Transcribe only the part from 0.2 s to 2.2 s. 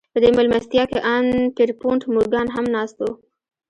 دې مېلمستیا کې ان پیرپونټ